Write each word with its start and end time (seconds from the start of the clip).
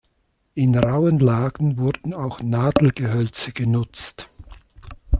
In 0.55 0.75
rauen 0.75 1.19
Lagen 1.19 1.77
wurden 1.77 2.15
auch 2.15 2.41
Nadelgehölze 2.41 3.51
genutzt. 3.51 4.27